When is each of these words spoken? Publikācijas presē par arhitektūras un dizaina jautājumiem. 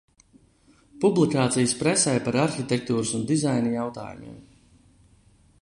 Publikācijas 1.03 1.75
presē 1.83 2.15
par 2.29 2.39
arhitektūras 2.45 3.15
un 3.21 3.29
dizaina 3.33 3.77
jautājumiem. 3.79 4.45